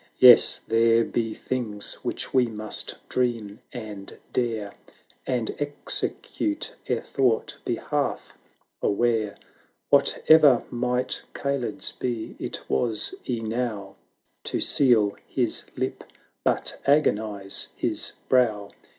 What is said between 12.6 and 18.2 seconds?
was enow To seal his lip. but agonise his